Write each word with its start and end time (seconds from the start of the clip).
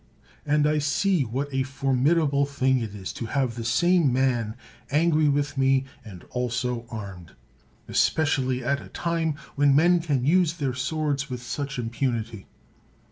And 0.47 0.65
I 0.65 0.79
see 0.79 1.21
what 1.21 1.47
a 1.53 1.61
formidable 1.61 2.47
thing 2.47 2.79
it 2.79 2.95
is 2.95 3.13
to 3.13 3.27
have 3.27 3.53
the 3.53 3.63
same 3.63 4.11
man 4.11 4.55
angry 4.89 5.29
with 5.29 5.59
me 5.59 5.85
and 6.03 6.23
also 6.31 6.87
armed; 6.89 7.33
especially 7.87 8.63
at 8.63 8.81
a 8.81 8.87
time 8.87 9.35
when 9.53 9.75
men 9.75 9.99
can 9.99 10.25
use 10.25 10.53
their 10.53 10.73
swords 10.73 11.29
with 11.29 11.43
such 11.43 11.77
impunity. 11.77 12.47